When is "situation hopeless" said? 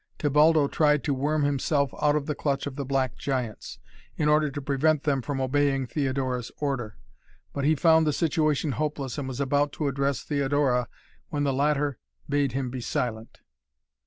8.13-9.19